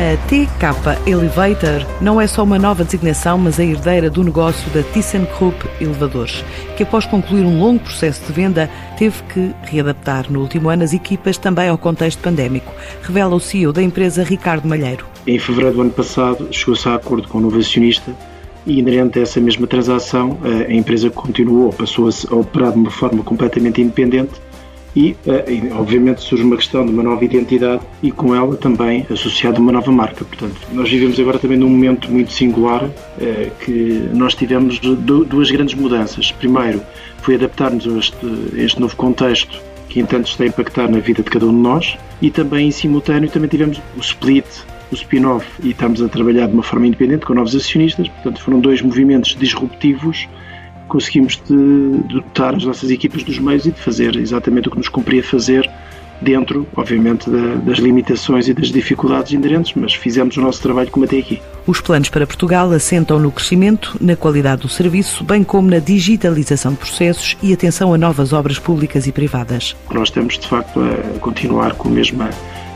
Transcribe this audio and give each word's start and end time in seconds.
A 0.00 0.16
TK 0.28 1.10
Elevator 1.10 1.86
não 2.00 2.18
é 2.18 2.26
só 2.26 2.42
uma 2.42 2.58
nova 2.58 2.82
designação, 2.82 3.36
mas 3.36 3.60
a 3.60 3.64
herdeira 3.64 4.08
do 4.08 4.24
negócio 4.24 4.70
da 4.70 4.82
ThyssenKrupp 4.82 5.68
Elevadores, 5.78 6.42
que 6.74 6.84
após 6.84 7.04
concluir 7.04 7.44
um 7.44 7.60
longo 7.60 7.80
processo 7.80 8.24
de 8.26 8.32
venda, 8.32 8.70
teve 8.96 9.22
que 9.24 9.54
readaptar 9.64 10.32
no 10.32 10.40
último 10.40 10.70
ano 10.70 10.84
as 10.84 10.94
equipas 10.94 11.36
também 11.36 11.68
ao 11.68 11.76
contexto 11.76 12.18
pandémico, 12.22 12.72
revela 13.02 13.34
o 13.34 13.40
CEO 13.40 13.74
da 13.74 13.82
empresa 13.82 14.24
Ricardo 14.24 14.66
Malheiro. 14.66 15.04
Em 15.26 15.38
fevereiro 15.38 15.76
do 15.76 15.82
ano 15.82 15.90
passado, 15.90 16.48
chegou-se 16.50 16.88
a 16.88 16.94
acordo 16.94 17.28
com 17.28 17.36
o 17.36 17.42
novo 17.42 17.58
acionista 17.58 18.10
e, 18.64 18.78
inerente 18.78 19.18
a 19.18 19.22
essa 19.22 19.38
mesma 19.38 19.66
transação, 19.66 20.38
a 20.66 20.72
empresa 20.72 21.10
continuou, 21.10 21.74
passou 21.74 22.08
a 22.08 22.34
operar 22.36 22.72
de 22.72 22.78
uma 22.78 22.90
forma 22.90 23.22
completamente 23.22 23.82
independente 23.82 24.32
e, 24.94 25.16
eh, 25.26 25.44
obviamente, 25.72 26.20
surge 26.20 26.42
uma 26.42 26.56
questão 26.56 26.84
de 26.84 26.92
uma 26.92 27.02
nova 27.02 27.24
identidade 27.24 27.82
e, 28.02 28.10
com 28.10 28.34
ela, 28.34 28.56
também 28.56 29.06
associada 29.10 29.60
uma 29.60 29.72
nova 29.72 29.90
marca. 29.92 30.24
Portanto, 30.24 30.56
nós 30.72 30.90
vivemos 30.90 31.18
agora 31.20 31.38
também 31.38 31.56
num 31.56 31.68
momento 31.68 32.10
muito 32.10 32.32
singular 32.32 32.88
eh, 33.20 33.50
que 33.64 34.08
nós 34.12 34.34
tivemos 34.34 34.78
duas 34.80 35.50
grandes 35.50 35.74
mudanças. 35.74 36.32
Primeiro, 36.32 36.80
foi 37.22 37.36
adaptar-nos 37.36 37.86
a 37.86 37.98
este, 37.98 38.26
este 38.56 38.80
novo 38.80 38.96
contexto 38.96 39.60
que, 39.88 40.00
entanto, 40.00 40.28
está 40.28 40.44
a 40.44 40.46
impactar 40.48 40.88
na 40.90 40.98
vida 40.98 41.22
de 41.22 41.30
cada 41.30 41.46
um 41.46 41.54
de 41.54 41.62
nós 41.62 41.96
e 42.20 42.30
também, 42.30 42.68
em 42.68 42.70
simultâneo, 42.70 43.30
também 43.30 43.48
tivemos 43.48 43.80
o 43.96 44.00
split 44.00 44.46
o 44.90 44.94
spin-off 44.94 45.46
e 45.62 45.70
estamos 45.70 46.02
a 46.02 46.08
trabalhar 46.08 46.48
de 46.48 46.52
uma 46.52 46.62
forma 46.62 46.86
independente 46.86 47.24
com 47.24 47.32
novos 47.32 47.54
acionistas. 47.54 48.08
Portanto, 48.08 48.40
foram 48.42 48.60
dois 48.60 48.82
movimentos 48.82 49.36
disruptivos 49.38 50.28
conseguimos 50.90 51.40
de, 51.48 51.56
de 52.08 52.14
dotar 52.14 52.54
as 52.54 52.64
nossas 52.64 52.90
equipas 52.90 53.22
dos 53.22 53.38
meios 53.38 53.64
e 53.64 53.70
de 53.70 53.80
fazer 53.80 54.16
exatamente 54.16 54.68
o 54.68 54.70
que 54.70 54.76
nos 54.76 54.88
cumpria 54.88 55.22
fazer 55.22 55.70
dentro, 56.20 56.66
obviamente, 56.76 57.30
da, 57.30 57.54
das 57.54 57.78
limitações 57.78 58.48
e 58.48 58.52
das 58.52 58.68
dificuldades 58.68 59.32
inerentes, 59.32 59.72
mas 59.74 59.94
fizemos 59.94 60.36
o 60.36 60.40
nosso 60.40 60.60
trabalho 60.60 60.90
como 60.90 61.06
até 61.06 61.18
aqui. 61.18 61.40
Os 61.66 61.80
planos 61.80 62.10
para 62.10 62.26
Portugal 62.26 62.70
assentam 62.72 63.18
no 63.18 63.32
crescimento, 63.32 63.96
na 64.00 64.16
qualidade 64.16 64.62
do 64.62 64.68
serviço, 64.68 65.24
bem 65.24 65.42
como 65.42 65.70
na 65.70 65.78
digitalização 65.78 66.72
de 66.72 66.78
processos 66.78 67.36
e 67.42 67.52
atenção 67.52 67.94
a 67.94 67.98
novas 67.98 68.32
obras 68.32 68.58
públicas 68.58 69.06
e 69.06 69.12
privadas. 69.12 69.74
Nós 69.90 70.08
estamos, 70.08 70.38
de 70.38 70.46
facto, 70.46 70.80
a 70.80 71.18
continuar 71.20 71.74
com 71.74 71.88
a 71.88 71.92
mesma 71.92 72.30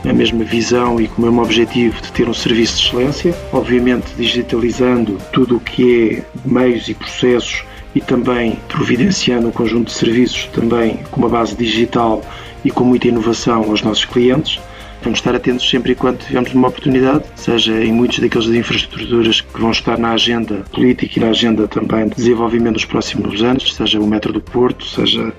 a 0.07 0.13
mesma 0.13 0.43
visão 0.43 1.01
e 1.01 1.07
com 1.07 1.23
o 1.23 1.25
mesmo 1.25 1.41
objetivo 1.41 1.99
de 1.99 2.11
ter 2.11 2.29
um 2.29 2.33
serviço 2.33 2.77
de 2.77 2.83
excelência, 2.85 3.35
obviamente 3.51 4.13
digitalizando 4.15 5.17
tudo 5.33 5.57
o 5.57 5.59
que 5.59 6.21
é 6.21 6.23
meios 6.47 6.87
e 6.87 6.93
processos 6.93 7.63
e 7.95 8.01
também 8.01 8.59
providenciando 8.67 9.47
um 9.47 9.51
conjunto 9.51 9.87
de 9.87 9.93
serviços 9.93 10.45
também 10.47 10.99
com 11.09 11.21
uma 11.21 11.29
base 11.29 11.55
digital 11.55 12.21
e 12.63 12.69
com 12.69 12.83
muita 12.83 13.07
inovação 13.07 13.63
aos 13.63 13.81
nossos 13.81 14.03
clientes. 14.03 14.59
Vamos 15.01 15.19
estar 15.19 15.35
atentos 15.35 15.69
sempre 15.69 15.91
e 15.91 15.95
quando 15.95 16.17
tivermos 16.17 16.51
uma 16.53 16.67
oportunidade, 16.67 17.25
seja 17.35 17.71
em 17.83 17.93
muitas 17.93 18.17
daquelas 18.19 18.47
infraestruturas 18.47 19.39
que 19.39 19.61
vão 19.61 19.69
estar 19.69 19.99
na 19.99 20.13
agenda 20.13 20.65
política 20.73 21.19
e 21.19 21.21
na 21.21 21.29
agenda 21.29 21.67
também 21.67 22.07
de 22.07 22.15
desenvolvimento 22.15 22.73
dos 22.73 22.85
próximos 22.85 23.43
anos, 23.43 23.75
seja 23.75 23.99
o 23.99 24.07
metro 24.07 24.33
do 24.33 24.41
Porto, 24.41 24.83
seja 24.83 25.31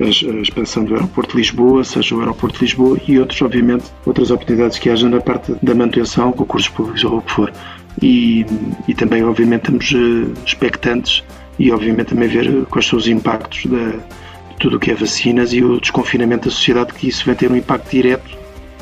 a 0.00 0.04
expansão 0.04 0.84
do 0.84 0.94
aeroporto 0.94 1.32
de 1.32 1.36
Lisboa, 1.36 1.84
seja 1.84 2.16
o 2.16 2.20
aeroporto 2.20 2.58
de 2.58 2.64
Lisboa 2.64 2.98
e 3.06 3.18
outros, 3.20 3.40
obviamente, 3.42 3.84
outras 4.04 4.32
oportunidades 4.32 4.78
que 4.78 4.90
haja 4.90 5.08
na 5.08 5.20
parte 5.20 5.54
da 5.62 5.72
manutenção, 5.72 6.32
concursos 6.32 6.68
públicos 6.70 7.04
ou 7.04 7.18
o 7.18 7.22
que 7.22 7.30
for. 7.30 7.52
E, 8.02 8.44
e 8.88 8.94
também, 8.94 9.22
obviamente, 9.22 9.70
estamos 9.70 9.92
eh, 9.94 10.32
expectantes 10.44 11.22
e, 11.62 11.70
obviamente, 11.70 12.08
também 12.08 12.26
ver 12.26 12.66
quais 12.66 12.88
são 12.88 12.98
os 12.98 13.06
impactos 13.06 13.60
de, 13.60 13.92
de 13.92 14.56
tudo 14.58 14.78
o 14.78 14.80
que 14.80 14.90
é 14.90 14.94
vacinas 14.96 15.52
e 15.52 15.62
o 15.62 15.80
desconfinamento 15.80 16.48
da 16.48 16.50
sociedade, 16.50 16.92
que 16.92 17.06
isso 17.06 17.24
vai 17.24 17.36
ter 17.36 17.48
um 17.48 17.54
impacto 17.54 17.88
direto 17.88 18.36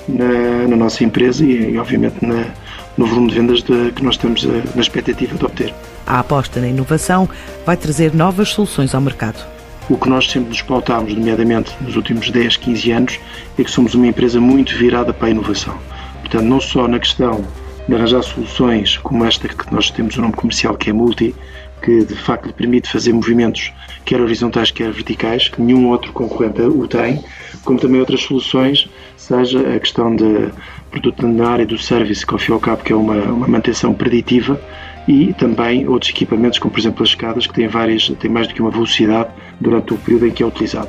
na, 0.09 0.67
na 0.67 0.77
nossa 0.77 1.05
empresa 1.05 1.45
e, 1.45 1.73
e 1.73 1.79
obviamente, 1.79 2.25
na, 2.25 2.47
no 2.97 3.05
volume 3.05 3.29
de 3.29 3.35
vendas 3.35 3.63
de, 3.63 3.93
que 3.93 4.03
nós 4.03 4.15
estamos 4.15 4.47
a, 4.47 4.75
na 4.75 4.81
expectativa 4.81 5.37
de 5.37 5.45
obter. 5.45 5.75
A 6.07 6.21
aposta 6.21 6.59
na 6.59 6.69
inovação 6.69 7.29
vai 7.67 7.77
trazer 7.77 8.15
novas 8.15 8.49
soluções 8.49 8.95
ao 8.95 9.03
mercado. 9.03 9.45
O 9.91 9.99
que 9.99 10.09
nós 10.09 10.31
sempre 10.31 10.49
nos 10.49 10.63
pautámos, 10.63 11.15
nomeadamente 11.15 11.77
nos 11.83 11.97
últimos 11.97 12.31
10, 12.31 12.57
15 12.57 12.93
anos, 12.93 13.21
é 13.59 13.63
que 13.63 13.71
somos 13.71 13.93
uma 13.93 14.07
empresa 14.07 14.41
muito 14.41 14.75
virada 14.79 15.13
para 15.13 15.29
a 15.29 15.31
inovação. 15.31 15.77
Portanto, 16.21 16.45
não 16.45 16.63
só 16.63 16.89
na 16.89 16.99
questão 16.99 17.45
de 17.87 17.95
arranjar 17.95 18.23
soluções 18.23 18.97
como 18.97 19.23
esta 19.27 19.49
que 19.49 19.71
nós 19.71 19.91
temos 19.91 20.17
o 20.17 20.23
nome 20.23 20.33
comercial 20.33 20.75
que 20.77 20.89
é 20.89 20.93
Multi, 20.95 21.35
que 21.81 22.05
de 22.05 22.15
facto 22.15 22.47
lhe 22.47 22.53
permite 22.53 22.91
fazer 22.91 23.13
movimentos 23.13 23.73
quer 24.05 24.21
horizontais, 24.21 24.71
quer 24.71 24.91
verticais, 24.91 25.49
que 25.49 25.61
nenhum 25.61 25.89
outro 25.89 26.13
concorrente 26.13 26.61
o 26.63 26.87
tem, 26.87 27.23
como 27.65 27.79
também 27.79 28.01
outras 28.01 28.23
soluções, 28.23 28.89
seja 29.17 29.77
a 29.77 29.79
questão 29.79 30.15
de 30.15 30.51
produto 30.91 31.27
na 31.27 31.51
área 31.51 31.67
do 31.67 31.79
service, 31.79 32.27
que 32.27 32.33
ao 32.33 32.39
fim 32.39 32.53
e 32.53 32.55
ao 32.55 32.61
cabo 32.61 32.83
que 32.83 32.93
é 32.93 32.97
uma, 32.97 33.15
uma 33.15 33.47
manutenção 33.47 33.95
preditiva, 33.95 34.61
e 35.07 35.33
também 35.35 35.89
outros 35.89 36.11
equipamentos, 36.11 36.59
como 36.59 36.73
por 36.73 36.81
exemplo 36.81 37.03
as 37.03 37.11
escadas, 37.11 37.47
que 37.47 37.55
têm, 37.55 37.69
várias, 37.69 38.09
têm 38.19 38.31
mais 38.31 38.49
do 38.49 38.55
que 38.55 38.61
uma 38.61 38.71
velocidade 38.71 39.31
durante 39.61 39.95
o 39.95 39.97
período 39.97 40.27
em 40.27 40.31
que 40.31 40.43
é 40.43 40.47
utilizado. 40.47 40.89